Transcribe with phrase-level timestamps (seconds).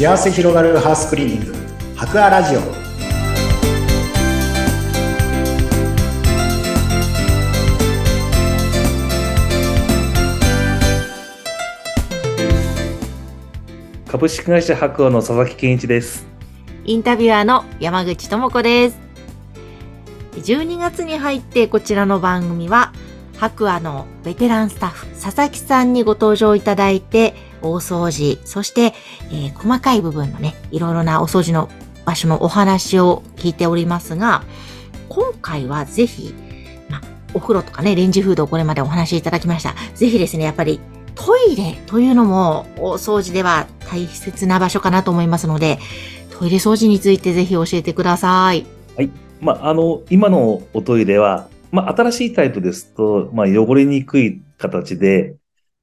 [0.00, 1.54] 幸せ広がるハウスクリーニング
[1.94, 2.60] 博アラジオ
[14.10, 16.26] 株式会社白亜の佐々木健一です。
[16.86, 18.98] インタビュアーの山口智子です。
[20.36, 22.94] 12月に入ってこちらの番組は、
[23.36, 28.94] 白亜のベテランスタッフ、佐々木さんにご登場いただいて、大掃除、そして、
[29.30, 31.68] えー細かい部分のね、いろいろなお掃除の
[32.04, 34.42] 場所のお話を聞いておりますが、
[35.08, 36.34] 今回はぜひ、
[36.88, 37.00] まあ、
[37.34, 39.74] お風呂とかね、レンジフードをこれまでお話しいただきました。
[39.94, 40.80] ぜひですね、やっぱり
[41.14, 45.78] トイレというのも大掃除では大切な場所かなと思いますので、
[46.30, 48.64] トイレ掃除についてぜひ教えてください。
[48.96, 49.10] はい。
[49.40, 55.34] まあ、あの、今のおトイレは、まあ、新しいタイプですと、まあ、汚れにくい形で、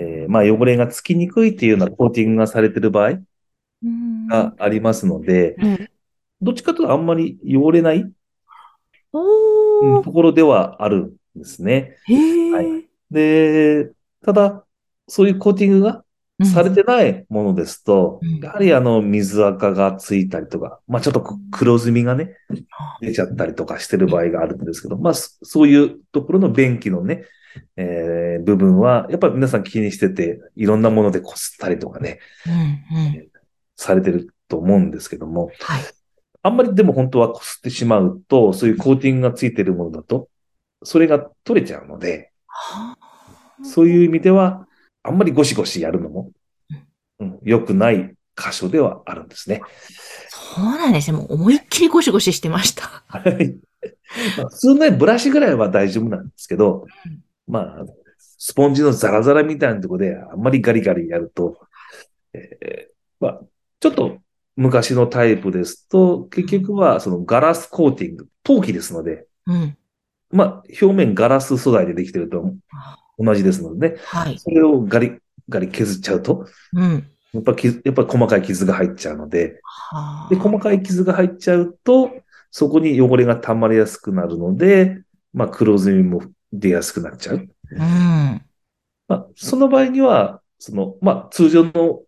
[0.00, 3.20] えーまあ、汚れがつきにくいっていうようなコーティングがされている場合
[4.28, 5.90] がありますので、うん。
[6.40, 8.10] どっちかというとあんまり汚れない、
[9.12, 11.96] ところではあるんですね。
[12.52, 12.88] はい。
[13.10, 13.90] で、
[14.24, 14.64] ただ、
[15.06, 16.04] そういうコーティングが
[16.44, 18.38] されてないものですと、うん。
[18.38, 22.36] やはりあの、水垢がついたりとか、まあちょっとく黒ずみがね、
[23.02, 27.24] 出ちゃったりとかしてる場合があるんですけど、まあそそういうところの便器のね、
[27.76, 33.28] えー部分は、やっぱり皆さん気にしてて、いろんなものでこすったりとかね、うんうん。
[33.76, 35.82] されてると思うんですけども、はい。
[36.42, 40.28] あんまりでも本当はこすってしまうと、そういうコーティングがついてるものだと、
[40.82, 42.32] それが取れちゃうので、
[43.62, 44.66] そういう意味では、
[45.02, 46.30] あんまりゴシゴシやるのも、
[47.18, 49.60] うん、良くない箇所ではあるんですね。
[50.28, 51.18] そうなんですね。
[51.18, 53.04] もう思いっきりゴシゴシしてました。
[53.06, 53.56] はい。
[54.36, 57.84] まあ普通ね、ブラシぐらいは大丈夫なんですけどうん、まあ、
[58.18, 61.58] スポンジのザラザラみたいなところであんまりガリガリやると、
[62.32, 63.40] えーまあ、
[63.80, 64.18] ちょっと
[64.56, 69.76] 昔のタイプですと、結局はそのガラスコーティング、陶器ですので、うん。
[70.30, 72.54] まあ、表面ガラス素材でできてると
[73.18, 74.38] 同じですのでね、はい。
[74.38, 77.10] それをガリガリ削っちゃうと、うん。
[77.32, 82.10] やっぱ傷、やっぱ細かい傷が入っちゃうので、はで、細かい傷が入っちゃうと、
[82.50, 85.02] そこに汚れが溜まりやすくなるので、
[85.32, 86.22] まあ、黒ずみも
[86.52, 87.36] 出やすくなっちゃう。
[87.36, 87.78] うん。
[87.78, 92.02] まあ、その場合には、その、まあ、通常の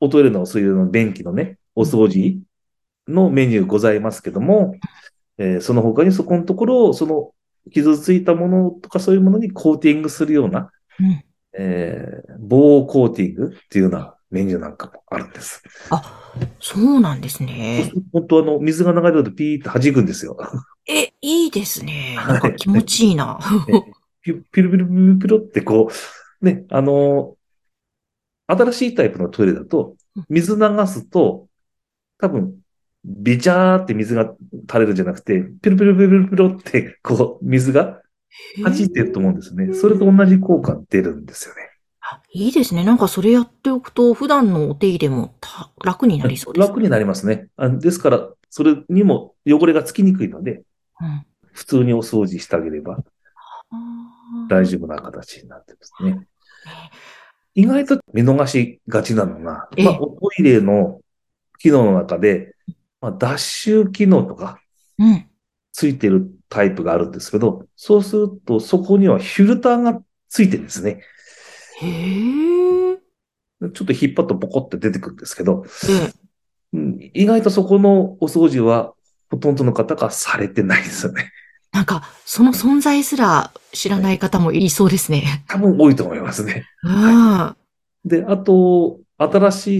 [0.00, 2.40] おトイレのそういうの便器のね、お掃除
[3.08, 4.74] のメニューございますけども、
[5.38, 7.32] えーその他にそこのところを、その
[7.72, 10.70] 傷ついたものとかそういうものにコーティングするような、
[11.00, 11.24] うん。
[11.58, 15.62] えー防コーティングっていうようなメニューなんかもあるんです。
[15.90, 16.02] あ、
[16.60, 17.92] そうなんですね。
[18.12, 20.36] 本当あの、水が流れるとピーって弾くんですよ。
[20.86, 22.16] え、いいですね。
[22.26, 23.38] なんか気持ちいいな。
[24.22, 25.88] ピュピュルピュルピュルピュルってこ
[26.42, 27.36] う、ね、あのー
[28.48, 31.48] 新しいタイプのトイレだとうん、水流すと、
[32.18, 32.60] 多分、
[33.04, 34.34] ビチャーって水が
[34.68, 38.02] 垂れるんじゃなくて、ピュルピュルピュルピュルって、こう、水が
[38.64, 39.74] 弾いてると思うんですね。
[39.74, 41.75] それと同じ効果出るんですよね。
[42.08, 42.84] あいいですね。
[42.84, 46.68] なんかそれやっておくと、普段のお手入れもた楽になりそうです。
[46.68, 47.48] 楽になりますね。
[47.56, 50.62] あですから、それにも汚れがつきにくいので、
[51.00, 51.26] うん。
[51.52, 52.98] 普通にお掃除してあげれば
[54.48, 56.26] 大丈夫な形になってますね。
[57.54, 61.00] 意外と見逃しがちなのが、ええまあ、おトイレの
[61.58, 62.54] 機能の中で、
[63.00, 64.60] まあ、脱臭機能とか
[64.98, 65.26] うん。
[65.72, 71.02] ついてるタイプがあるんですけど、そうするとそこにはフィルターがついてるんですね。
[71.78, 72.96] へえ。
[73.72, 76.12] ちょっと引っ張るとポコって出てくるんですけど、え
[76.72, 78.92] うん意外とそこのお掃除は
[79.30, 81.32] ほとんどの方がされてないですよね。
[81.72, 85.44] なんか、その存在すら知らない方もいそうですね。
[85.48, 86.64] 多分多いと思いますね。
[86.82, 87.56] うん。
[88.04, 89.78] で、あと、新し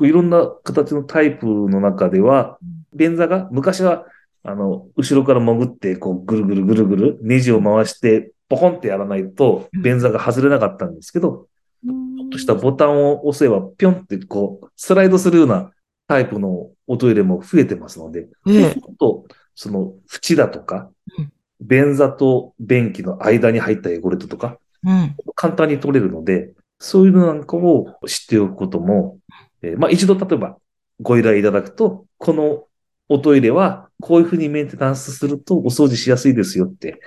[0.00, 2.58] い、いろんな形のタイプの中では、
[2.92, 4.06] 便座が、昔は、
[4.42, 11.48] あの、後ろから潜って、こう、ぐるぐるぐるぐる、ネジを回して、ポコンってやらないとうん、便座が外れなかったんですけど、
[11.82, 15.70] ちょっとしたボタンを押せば、ぴょんって、こう、スライドするような
[16.06, 21.32] タイプのおトイレも増えてますので、そうええすると、その、縁だとかうん、
[21.62, 25.16] 便座と便器の間に入った汚れとか、うん。
[25.34, 29.18] 簡単に取れるので、そういうのなんかを知っておくことも、
[29.62, 30.58] えーまあ一度例えば
[31.00, 32.64] ご依頼いただくと、この
[33.08, 37.00] おトイレはこういうふうにメンテナンスするとお掃除しやすいですよって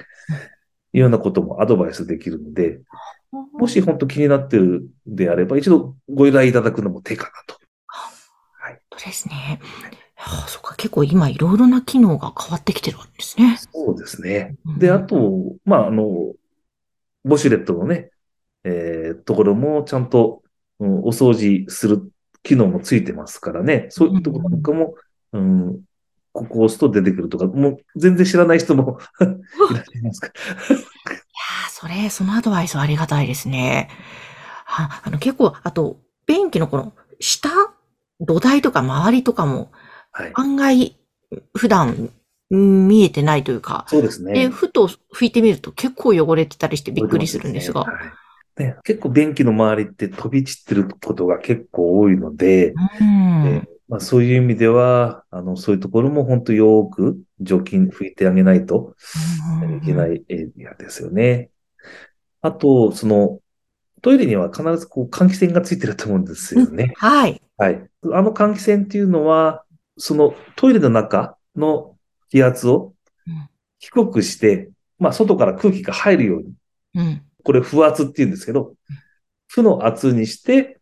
[0.95, 2.80] いうようなこともアドバイスできるので、
[3.59, 7.59] もし本当気になってるんであれば、一度ご依頼いただくのも手かなと。
[8.97, 9.59] そうですね。
[10.15, 13.57] ああ、そっか、結構今いろいろな機能が変わってきてるんですね。
[13.74, 14.56] そうですね。
[14.65, 16.06] うんで、あと、まあ、あの、
[17.25, 18.12] ウォシュレットのね、
[18.63, 20.42] えーところもちゃんと、
[20.80, 22.09] うんお掃除する
[22.44, 23.88] 機能もついてますからね。
[23.89, 24.95] そういうところなんかも、
[25.33, 25.81] うん、
[26.35, 28.99] ここを押すと出てくるとか、もう全然知らない人も
[29.71, 30.27] いらっしゃいますか？
[30.27, 33.89] いやーそれ、そのアドバイスはありがたいですね。
[34.67, 35.97] ああの、結構、あと、
[36.27, 37.49] 便器のこの、下
[38.19, 39.71] 土台とか周りとかも、
[40.11, 40.31] はい。
[40.33, 40.97] 案外、
[41.55, 42.09] 普段、
[42.51, 44.33] うん見えてないというか、そうですね。
[44.33, 47.81] で、ふと拭いてみると結構汚れてたりしてびっくりするんですが。
[47.85, 47.95] はい
[48.57, 53.47] ね、結構便器の周りって飛び散ってることが結構多いので、うん。
[53.47, 58.95] えーまあ、そういう意味では、あの、そういうところも本当よーく除菌拭いてあげないと
[59.81, 61.49] いけないエリアですよね。
[62.41, 63.39] あと、その、
[64.01, 66.93] トイレには必ずこう換気扇がついてると思うんですよね。
[66.97, 67.41] はい。
[67.57, 67.89] はい。
[68.13, 69.63] あの換気扇っていうのは、
[69.97, 71.95] そのトイレの中の
[72.29, 72.93] 気圧を
[73.27, 73.49] うん
[73.79, 76.53] 低くして、まあ外から空気が入るように、
[76.95, 77.21] うん。
[77.43, 78.73] これ負圧って言うんですけど、
[79.47, 80.79] 負の圧にして、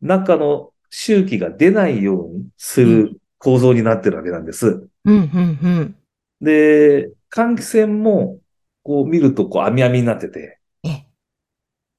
[0.00, 4.88] 中の周期が出ないようにする構造になってるわけなんです。
[5.04, 5.96] うん、うん、うん。
[6.40, 8.38] で、換気扇も、
[8.84, 11.06] こう見るとこう網網になってて、ええ、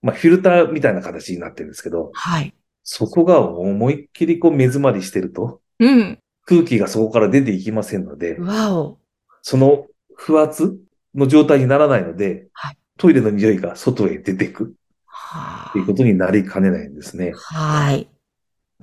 [0.02, 2.54] まあフィルターみたいな形になってるんですけど、はい。
[2.84, 6.20] そこが思いっきりこう目詰まりしてると、うん。
[6.46, 9.00] 空気がそこから出ていきませんので、わお。
[9.42, 10.78] その負圧
[11.16, 14.74] の状態にならないので、はいトイレの匂いが外へ出ていく
[15.06, 17.34] はっていうことになりかねないんですね。
[17.36, 18.08] はい。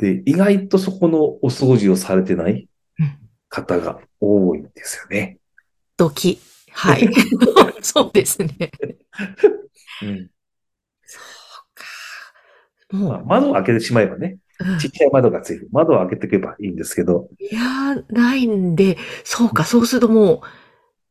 [0.02, 2.68] で、意外とそこのお掃除をされてない
[2.98, 3.18] うん
[3.48, 5.38] 方が多いんですよね。
[5.96, 6.40] ドキ。
[6.72, 7.08] はい。
[7.82, 8.72] そうですね。
[10.02, 10.30] うん
[11.04, 12.96] そうか。
[12.96, 15.68] もまあう、窓を開けてしまえばね、うんちっちゃい窓がついてる。
[15.70, 20.40] 窓を開けていけばいいんですけど、いやー、ないんで、そうか、そうするともう、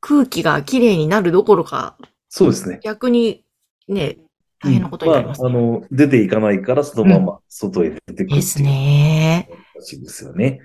[0.01, 1.97] 空気がきれいになるどころか、
[2.27, 2.79] そうですね。
[2.83, 3.45] 逆に、
[3.87, 4.17] ね、
[4.63, 5.59] 大変なことになりますまあ、あね。
[5.59, 9.49] の、出ていかないからそのまま外へ出てくるうですね。
[9.75, 10.59] 形ですよね。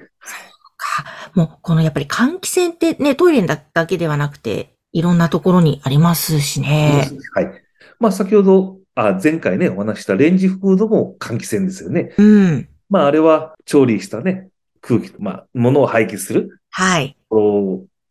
[0.76, 1.04] か。
[1.34, 7.08] もう、このやっぱり換気扇ってね、トイレだだけではなくて、いろんなところにありますしね。
[7.34, 7.50] はい。
[7.98, 12.14] まあ、先ほど、あ、前回ね、お話ししたレンジフードも換気扇ですよね。
[12.16, 12.68] うん。
[12.88, 14.48] まあ、あれは調理したね、
[14.80, 17.16] 空気、まあ、物を排気するはい。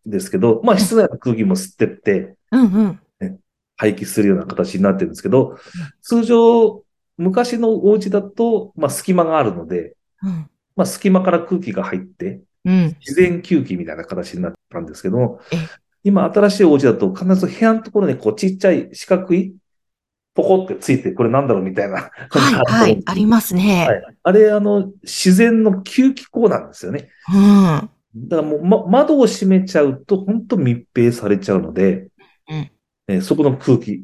[0.05, 2.99] ですけど、まあ、室内の空気も吸ってって、うんうん。
[3.85, 5.57] 排気するような形になってるんですけど、
[6.01, 6.83] 通常、
[7.17, 10.49] 昔のお家だと、まあ、隙間があるので、うん。
[10.75, 12.95] まあ、隙間から空気が入って、うん。
[12.99, 15.57] 自然吸気みたいな形になったんですけどもえ、
[16.03, 19.55] 今新しいお家だと必ず部屋のところにこうちっちゃい四角い
[20.33, 21.95] ポコってついて、これなんだろうみたいな。
[21.95, 22.09] は
[22.51, 23.85] い、はい、ありますね。
[23.87, 24.17] はい。
[24.23, 27.09] あれ、あの、自然の吸気口なんですよね。
[27.33, 27.89] うん。
[28.27, 32.09] だからもう、ま、窓を閉めちゃうと、本当密閉されちゃうので、
[32.49, 32.71] うん
[33.07, 34.04] えそこの空気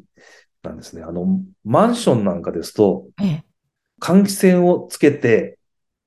[0.62, 1.02] なんですね。
[1.02, 3.44] あの、マンションなんかですと、ええ。
[4.00, 5.58] 換気扇をつけて、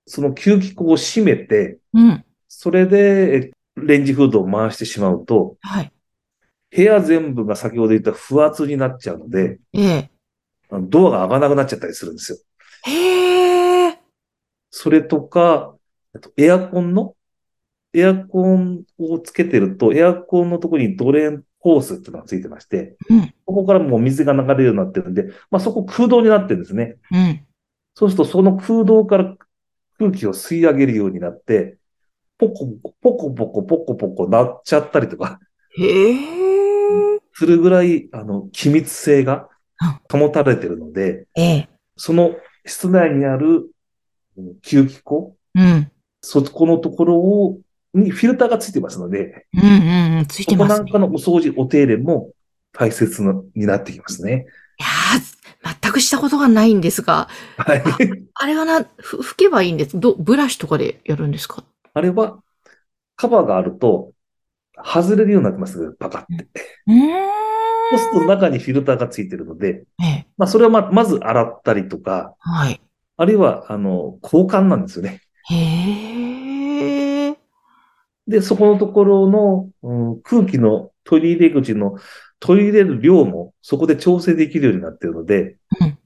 [0.05, 2.25] その吸気口を閉めて、うん。
[2.47, 5.91] それで、えレンジフードを回してしまうと、はい。
[6.75, 10.09] 部屋全部が先ほど言った不圧になっちゃうので、え
[10.69, 12.37] ドアが開かなくなっちゃったりするんですよ。
[12.85, 13.99] へえ。
[14.71, 15.75] それとか、
[16.13, 17.15] あとエアコンの、
[17.93, 23.33] エアコンをつけてると、エアコンのところにドレーンホースっていうのがついてまして、うん。
[23.45, 26.97] ここからもう水が流れるようになってるんで、まあそこ空洞になってるんですね。
[27.11, 27.45] うん。
[27.95, 29.35] そうするとその空洞から
[29.97, 31.77] 空気を吸い上げるようになって、
[32.37, 32.67] ポコ
[33.01, 35.39] ポコ、ポコポコ、ポコポコなっちゃったりとか
[35.77, 36.15] へえ。
[37.33, 39.49] するぐらい、あの、気密性が
[40.11, 41.69] 保たれてるので、ええ。
[41.97, 42.35] その
[42.65, 43.69] 室内にある
[44.37, 45.91] うん吸気口、うん。
[46.21, 47.59] そこのところを、
[47.95, 50.25] にフィルターがついてますので、うんうんうん。
[50.27, 50.77] ついてますね。
[50.79, 52.31] なんかのお掃除、お手入れも
[52.73, 54.45] 大切なになってきますね。
[54.79, 57.83] いやー、全くしたことがないんですが、はい。
[58.33, 59.99] あれはな、ふ、拭けばいいんです。
[59.99, 61.63] ど、ブラシとかでやるんですか？
[61.93, 62.39] あれは、
[63.15, 64.11] カバーがあると、
[64.83, 66.47] 外れるようになってますパカって。
[66.87, 66.99] うーん。
[67.91, 70.27] そうすると中にフィルターがついてるので、ええ。
[70.37, 72.81] まあ、それはま、まず洗ったりとか、はい。
[73.15, 75.21] あるいは、あの、交換なんですよね。
[75.49, 76.34] へえ。
[78.27, 81.97] で、そこのところの、うん空気の取り入れ口の
[82.39, 85.97] 取り入れる量もそこで調整できるようになっているので、うん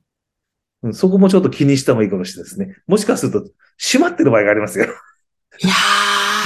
[0.81, 2.75] うんそこもちょっと気にした方がいいかもしれないですね。
[2.87, 4.85] もしかすると閉まってる場合がありますよ。
[5.61, 5.73] いや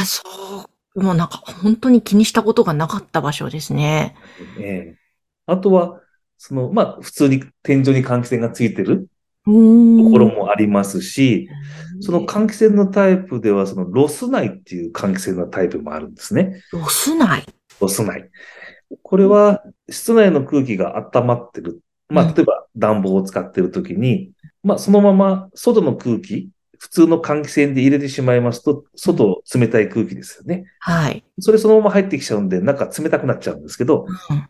[0.02, 1.04] ー、そう。
[1.04, 4.16] もうなんか本当に気にしたことがなかった場所ですね。
[4.60, 5.04] ええ
[5.46, 6.02] あとは、
[6.38, 9.08] その、まあ、普通に天井に換気扇がついてる。
[9.46, 11.50] ところもありますし、
[12.00, 16.62] その換気扇のタイプでは、そのロスナイっていう換気扇のタイプもあるんですね。
[16.72, 17.46] ロスナイ。
[17.80, 18.30] ロスナイ。
[19.02, 21.82] これは、室内の空気が温まってる。
[22.10, 24.32] まあ、うん例えば暖房を使ってるときに、
[24.64, 30.66] まあ、そのまま外の空気、普通の換気扇で入れてしまいますと、外冷たい空気ですよね。
[30.80, 31.24] はい。
[31.40, 34.48] それそのまま入ってきちゃうんで、中冷たくなっちゃうんですけど、うん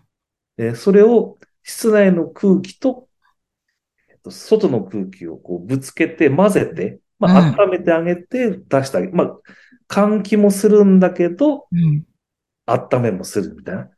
[0.57, 3.07] えーそれを室内の空気と、
[4.23, 9.37] と外の空気をこうぶつけて混ぜて、まあ、うん温めてあげて出してあげまあ、
[9.89, 12.03] 換気もするんだけど、うん。
[12.65, 13.89] 温めもするみたいな。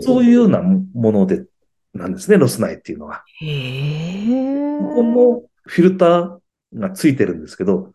[0.00, 1.44] そういうようなもので、
[1.92, 3.22] なんですね、ロス内っていうのは。
[3.40, 4.78] へえ。
[4.78, 6.38] ここもフィルター
[6.74, 7.94] がついてるんですけど、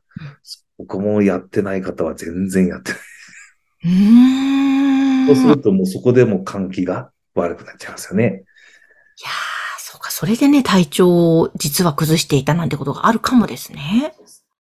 [0.78, 3.02] ここもやってない方は全然やってない。
[5.28, 8.44] そうすいやるともうそこでもう換気が悪くなっちゃいますよね。
[9.18, 9.49] ー、そうか。
[10.20, 14.14] それでね、体調を実は崩していたなんてことがあるかもですね。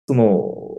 [0.07, 0.76] その、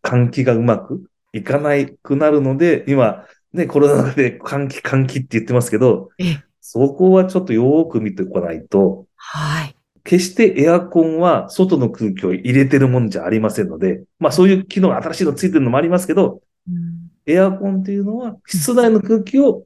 [0.00, 1.70] 換気がうまくいかな
[2.04, 6.44] くなるので、今、ね、コロナ禍で換気換気って言ってますけど、ええ。
[6.60, 9.74] そこはちょっとよーく見ておかないと、はい。
[10.04, 19.64] 決してエアコンは外の空気を入れてるもんじゃありませんので、まあそういう機能が新しいのついてるのもありますけど、うんエアコンっていうのは室内の空気を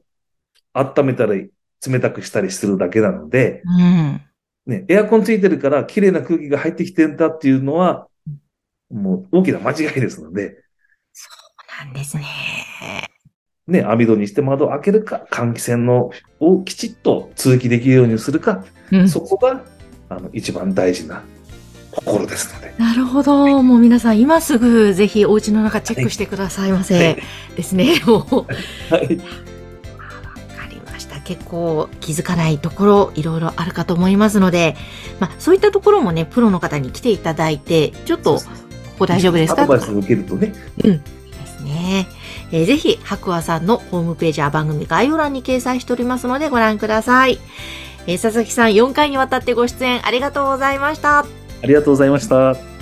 [0.73, 1.51] 温めたり
[1.87, 4.21] 冷たくしたりするだけなので、うん。
[4.67, 8.07] ね、エアコンついてるから綺麗な空気が入ってきてんだっていうのは、
[8.91, 10.61] もう大きな間違いですので、
[11.13, 11.29] そ
[11.81, 12.25] うなんですね。
[13.67, 19.63] ね、網戸にして窓を開けるか、換気扇のをきちっと通気できるようにするか、うんそこが、
[20.09, 21.23] あの、一番大事な
[21.91, 22.73] ところですので。
[22.77, 23.61] なるほど。
[23.63, 26.95] もう皆さん今すぐぜひお家の中チェックしてくださいませ。
[26.95, 27.17] はい
[27.55, 27.99] ですね。
[28.05, 28.35] もう。
[28.93, 29.19] わはい。
[31.27, 34.77] 結構気づかないところいろいろあるかと思いますので、
[35.19, 38.41] まあそういったところもね、プロの方に来ていただいて、ちょっとこ
[38.99, 39.63] こ大丈夫ですか？
[39.63, 40.99] アドバイスを受けるとね、で
[41.45, 42.07] すね。
[42.51, 47.39] えーぜひ、白亜さんのホームページや番組概要欄に掲載しておりますのでご覧ください。
[48.07, 51.19] えー佐々木さん4回にわたってご出演ありがとうございました。
[51.19, 51.25] あ
[51.63, 52.76] りがとうございました。